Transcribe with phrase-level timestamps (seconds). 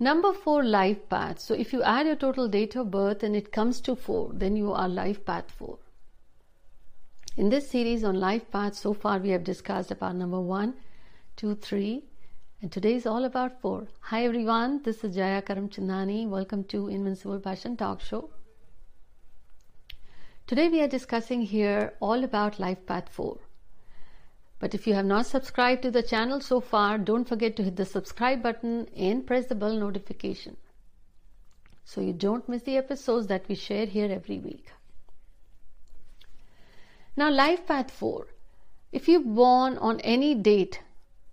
[0.00, 1.38] Number four, life path.
[1.38, 4.56] So if you add your total date of birth and it comes to four, then
[4.56, 5.78] you are life path four.
[7.36, 10.74] In this series on life path, so far we have discussed about number one,
[11.36, 12.04] two, three,
[12.60, 13.86] and today is all about four.
[14.00, 16.28] Hi everyone, this is Jaya Karamchandani.
[16.28, 18.30] Welcome to Invincible Passion Talk Show.
[20.48, 23.38] Today we are discussing here all about life path four.
[24.64, 27.76] But if you have not subscribed to the channel so far, don't forget to hit
[27.76, 30.56] the subscribe button and press the bell notification
[31.84, 34.72] so you don't miss the episodes that we share here every week.
[37.14, 38.26] Now, life path 4.
[38.90, 40.80] If you're born on any date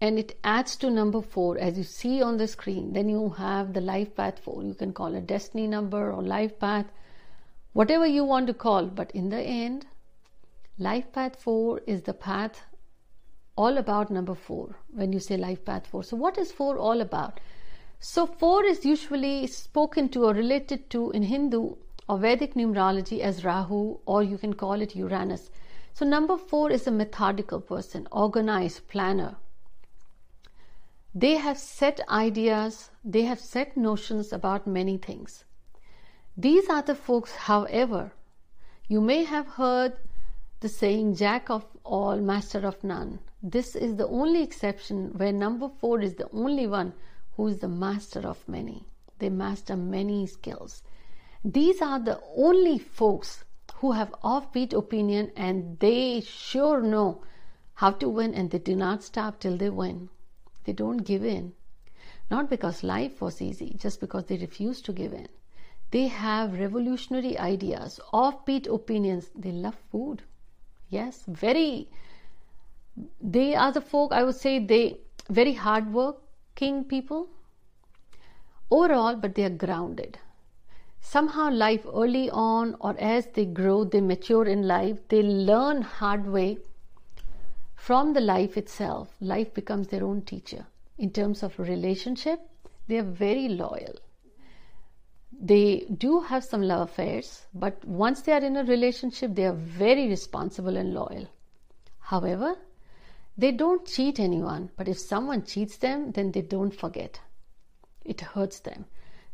[0.02, 3.72] and it adds to number 4 as you see on the screen, then you have
[3.72, 4.62] the life path 4.
[4.62, 6.88] You can call it destiny number or life path,
[7.72, 9.86] whatever you want to call, but in the end,
[10.78, 12.66] life path 4 is the path
[13.62, 16.04] all about number four when you say life path four.
[16.04, 17.40] So, what is four all about?
[18.00, 21.76] So, four is usually spoken to or related to in Hindu
[22.10, 25.52] or Vedic numerology as Rahu, or you can call it Uranus.
[25.94, 29.36] So, number four is a methodical person, organized, planner.
[31.14, 35.44] They have set ideas, they have set notions about many things.
[36.38, 38.14] These are the folks, however,
[38.88, 39.94] you may have heard
[40.62, 43.20] the saying, Jack of all, master of none.
[43.44, 46.94] This is the only exception where number four is the only one
[47.36, 48.86] who is the master of many.
[49.18, 50.84] They master many skills.
[51.44, 53.44] These are the only folks
[53.76, 57.24] who have offbeat opinion and they sure know
[57.74, 60.10] how to win and they do not stop till they win.
[60.66, 61.54] They don't give in.
[62.30, 65.28] Not because life was easy, just because they refuse to give in.
[65.90, 69.32] They have revolutionary ideas, offbeat opinions.
[69.36, 70.22] They love food.
[70.90, 71.90] Yes, very
[73.22, 74.98] they are the folk i would say they
[75.32, 77.30] very hard working people.
[78.70, 80.18] Overall but they are grounded.
[81.00, 86.28] Somehow life early on or as they grow they mature in life they learn hard
[86.28, 86.58] way
[87.76, 89.16] from the life itself.
[89.20, 90.66] Life becomes their own teacher.
[90.98, 92.40] In terms of relationship
[92.88, 93.96] they are very loyal.
[95.32, 99.54] They do have some love affairs but once they are in a relationship they are
[99.54, 101.28] very responsible and loyal.
[102.00, 102.56] However
[103.38, 107.20] they don't cheat anyone, but if someone cheats them, then they don't forget.
[108.04, 108.86] It hurts them.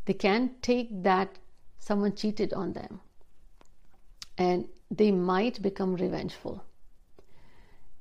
[0.05, 1.37] They can't take that
[1.79, 3.01] someone cheated on them.
[4.37, 6.63] And they might become revengeful.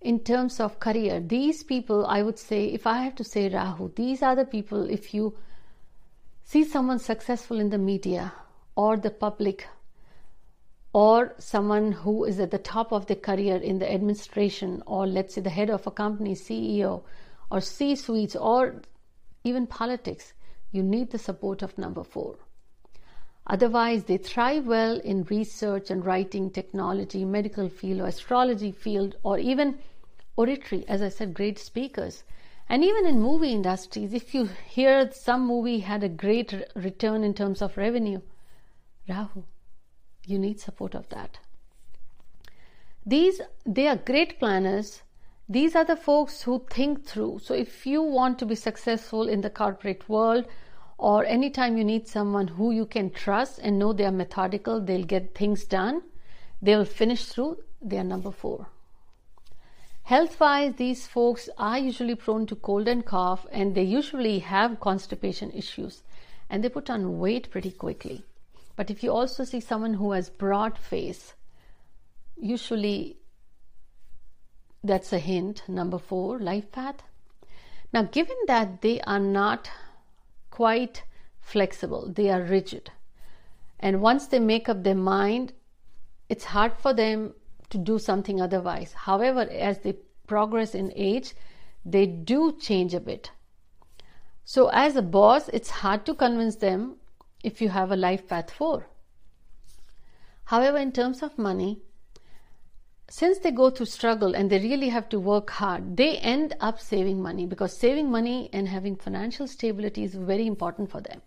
[0.01, 3.93] In terms of career, these people, I would say, if I have to say Rahu,
[3.97, 5.37] these are the people, if you
[6.45, 8.33] see someone successful in the media
[8.77, 9.67] or the public
[10.97, 15.35] or someone who is at the top of their career in the administration or let's
[15.35, 17.03] say the head of a company ceo
[17.51, 18.61] or c suites or
[19.45, 20.33] even politics
[20.73, 22.37] you need the support of number 4
[23.47, 29.39] otherwise they thrive well in research and writing technology medical field or astrology field or
[29.39, 29.75] even
[30.45, 32.25] oratory as i said great speakers.
[32.69, 36.55] And even in movie industries if you hear some movie had a great
[36.87, 38.23] return in terms of revenue
[39.11, 39.45] rahu
[40.27, 41.39] you need support of that.
[43.05, 45.03] These they are great planners.
[45.49, 47.39] These are the folks who think through.
[47.39, 50.47] So if you want to be successful in the corporate world
[50.99, 55.05] or anytime you need someone who you can trust and know they are methodical they'll
[55.05, 56.03] get things done.
[56.61, 57.59] They'll finish through.
[57.81, 58.67] They are number 4
[60.11, 64.79] health wise these folks are usually prone to cold and cough and they usually have
[64.79, 66.05] constipation issues
[66.49, 68.25] and they put on weight pretty quickly
[68.77, 71.35] but if you also see someone who has broad face,
[72.37, 73.17] usually
[74.85, 75.63] that's a hint.
[75.67, 77.03] Number four, life path.
[77.93, 79.71] Now, given that they are not
[80.51, 81.03] quite
[81.41, 82.91] flexible, they are rigid.
[83.81, 85.53] And once they make up their mind,
[86.29, 87.35] it's hard for them
[87.71, 88.93] to do something otherwise.
[88.93, 89.95] However, as they
[90.27, 91.35] progress in age,
[91.85, 93.31] they do change a bit.
[94.45, 96.97] So, as a boss, it's hard to convince them
[97.43, 98.87] if you have a life path 4.
[100.45, 101.81] However, in terms of money,
[103.09, 106.81] since they go through struggle and they really have to work hard, they end up
[106.81, 111.23] saving money because saving money and having financial stability is very important for them.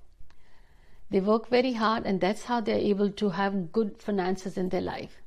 [1.09, 4.81] They work very hard and that's how they're able to have good finances in their
[4.81, 5.21] life.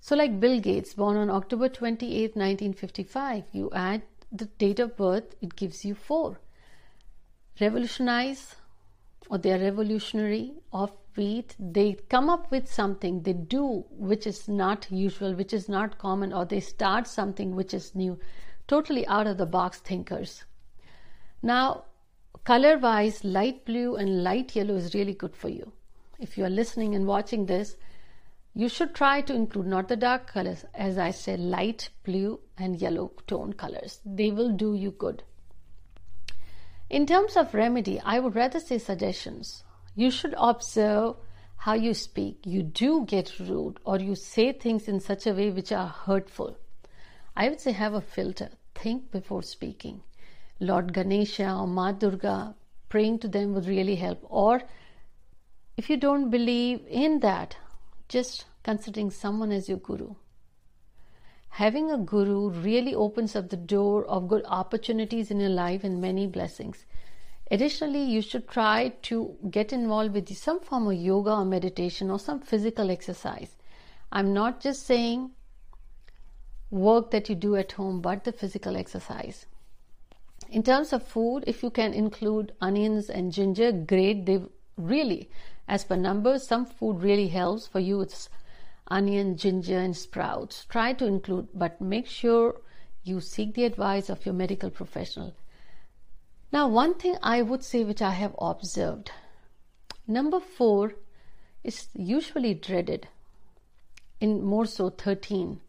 [0.00, 4.02] So, like Bill Gates, born on October 28, 1955, you add
[4.32, 6.40] the date of birth, it gives you four.
[7.60, 8.56] Revolutionize
[9.28, 14.90] or they are revolutionary, offbeat, they come up with something, they do which is not
[14.90, 18.18] usual, which is not common, or they start something which is new,
[18.68, 20.44] totally out of the box thinkers.
[21.42, 21.84] Now,
[22.44, 25.72] color wise, light blue and light yellow is really good for you.
[26.18, 27.76] If you are listening and watching this,
[28.54, 32.76] you should try to include not the dark colors, as I said, light blue and
[32.76, 34.00] yellow tone colors.
[34.04, 35.22] They will do you good.
[36.92, 39.64] In terms of remedy, I would rather say suggestions.
[39.94, 41.16] You should observe
[41.56, 42.40] how you speak.
[42.44, 46.58] You do get rude or you say things in such a way which are hurtful.
[47.34, 48.50] I would say have a filter.
[48.74, 50.02] Think before speaking.
[50.60, 52.54] Lord Ganesha or Ma Durga,
[52.90, 54.18] praying to them would really help.
[54.28, 54.60] Or
[55.78, 57.56] if you don't believe in that,
[58.10, 60.14] just considering someone as your guru.
[61.56, 66.00] Having a guru really opens up the door of good opportunities in your life and
[66.00, 66.86] many blessings.
[67.50, 72.18] Additionally, you should try to get involved with some form of yoga or meditation or
[72.18, 73.56] some physical exercise.
[74.10, 75.32] I'm not just saying
[76.70, 79.44] work that you do at home, but the physical exercise.
[80.48, 84.24] In terms of food, if you can include onions and ginger, great.
[84.24, 84.40] They
[84.78, 85.28] really,
[85.68, 88.00] as per numbers, some food really helps for you.
[88.00, 88.30] It's
[88.98, 90.64] onion, ginger, and sprouts.
[90.66, 92.60] Try to include, but make sure
[93.02, 95.34] you seek the advice of your medical professional.
[96.52, 99.10] Now, one thing I would say which I have observed
[100.06, 100.92] number four
[101.64, 103.08] is usually dreaded,
[104.20, 105.60] in more so 13.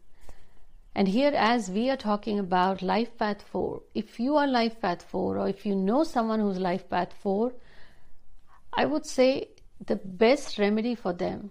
[0.94, 5.02] And here, as we are talking about life path 4, if you are life path
[5.02, 7.52] 4 or if you know someone who's life path 4,
[8.72, 9.48] I would say
[9.84, 11.50] the best remedy for them,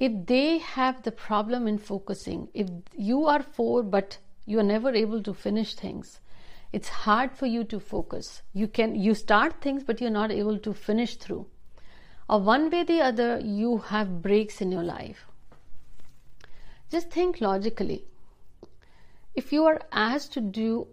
[0.00, 4.92] if they have the problem in focusing, if you are 4 but you are never
[4.94, 6.18] able to finish things,
[6.72, 8.42] it's hard for you to focus.
[8.52, 11.46] You can you start things but you're not able to finish through.
[12.28, 15.26] Or one way or the other, you have breaks in your life.
[16.90, 18.04] Just think logically
[19.34, 20.88] if you are asked to do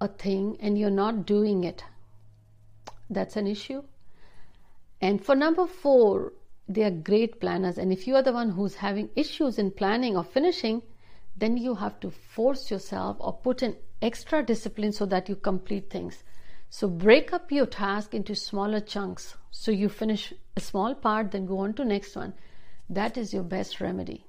[0.00, 1.84] a thing and you're not doing it,
[3.08, 3.82] that's an issue.
[5.00, 6.32] And for number four,
[6.74, 7.78] they are great planners.
[7.78, 10.82] And if you are the one who's having issues in planning or finishing,
[11.36, 15.90] then you have to force yourself or put in extra discipline so that you complete
[15.90, 16.24] things.
[16.70, 19.36] So break up your task into smaller chunks.
[19.50, 22.34] So you finish a small part, then go on to next one.
[22.88, 24.26] That is your best remedy.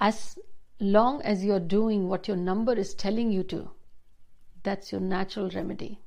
[0.00, 0.38] As
[0.80, 3.70] long as you're doing what your number is telling you to,
[4.62, 6.00] that's your natural remedy.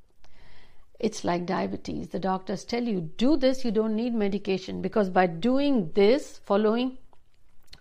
[0.99, 2.09] It's like diabetes.
[2.09, 6.97] The doctors tell you, do this, you don't need medication because by doing this, following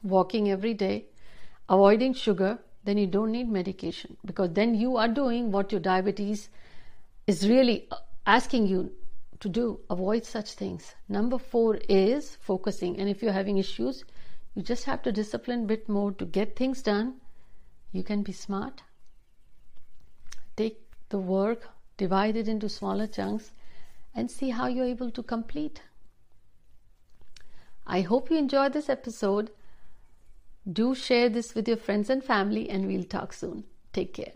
[0.03, 1.07] walking every day,
[1.69, 6.51] avoiding sugar, then you don't need medication because then you are doing what your diabetes
[7.27, 7.97] is really uh,
[8.27, 8.93] asking you
[9.41, 9.81] to do.
[9.91, 10.95] Avoid such things.
[11.09, 12.99] Number four is focusing.
[12.99, 14.05] And if you're having issues,
[14.55, 17.15] you just have to discipline a bit more to get things done.
[17.93, 18.83] You can be smart.
[20.57, 23.53] Take the work, divide it into smaller chunks,
[24.15, 25.83] and see how you're able to complete.
[27.87, 29.51] I hope you enjoyed this episode.
[30.71, 33.65] Do share this with your friends and family, and we'll talk soon.
[33.93, 34.33] Take care.